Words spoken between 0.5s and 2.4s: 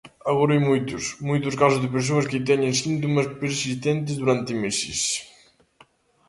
hai moitos, moitos casos de persoas